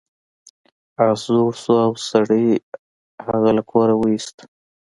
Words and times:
اس 1.07 1.21
زوړ 1.33 1.49
شو 1.61 1.73
او 1.85 1.91
سړي 2.09 2.45
هغه 3.27 3.49
له 3.57 3.63
کوره 3.69 3.93
وویست. 3.97 4.37